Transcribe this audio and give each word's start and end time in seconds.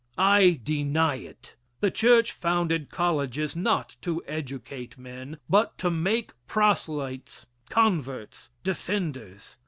I 0.17 0.59
deny 0.63 1.17
it. 1.17 1.53
The 1.79 1.91
church 1.91 2.31
founded 2.31 2.89
colleges 2.89 3.55
not 3.55 3.97
to 4.01 4.23
educate 4.25 4.97
men, 4.97 5.37
but 5.47 5.77
to 5.77 5.91
make 5.91 6.31
proselytes, 6.47 7.45
converts, 7.69 8.49
defenders. 8.63 9.57